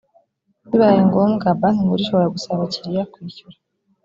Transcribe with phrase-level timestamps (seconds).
[0.69, 3.57] bibaye ngombwa banki nkuru ishobora gusaba abakiriya kwishyura.